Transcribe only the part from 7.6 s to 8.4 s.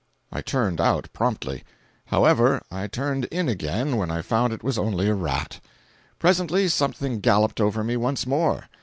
over me once